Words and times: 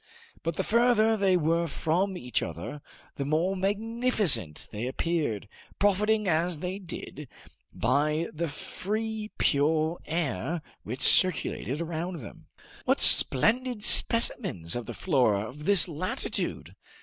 But 0.41 0.55
the 0.55 0.63
further 0.63 1.15
they 1.15 1.37
were 1.37 1.67
from 1.67 2.17
each 2.17 2.41
other 2.41 2.81
the 3.17 3.23
more 3.23 3.55
magnificent 3.55 4.67
they 4.71 4.87
appeared, 4.87 5.47
profiting, 5.77 6.27
as 6.27 6.57
they 6.57 6.79
did, 6.79 7.27
by 7.71 8.25
the 8.33 8.47
free, 8.47 9.29
pure 9.37 9.99
air 10.07 10.63
which 10.81 11.01
circulated 11.03 11.83
around 11.83 12.17
them. 12.17 12.47
What 12.85 12.99
splendid 12.99 13.83
specimens 13.83 14.75
of 14.75 14.87
the 14.87 14.95
flora 14.95 15.47
of 15.47 15.65
this 15.65 15.87
latitude! 15.87 16.75